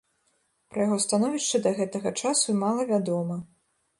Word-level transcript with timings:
Пра 0.71 0.79
яго 0.85 0.97
становішча 1.03 1.61
да 1.67 1.73
гэтага 1.81 2.13
часу 2.23 2.57
мала 2.63 2.87
вядома. 2.93 3.35